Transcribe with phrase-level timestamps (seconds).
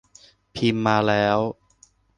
[0.53, 1.39] พิมพ์มาแล้ว